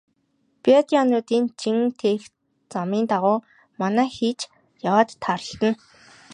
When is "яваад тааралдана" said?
4.89-5.77